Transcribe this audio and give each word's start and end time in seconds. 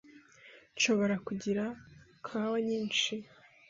Nshobora 0.75 1.15
kugira 1.27 1.63
kawa 2.25 2.57
nyinshi? 2.67 3.13